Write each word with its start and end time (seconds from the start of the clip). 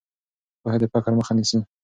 پوهه 0.61 0.77
د 0.81 0.83
فقر 0.93 1.11
مخه 1.19 1.33
نیسي. 1.37 1.59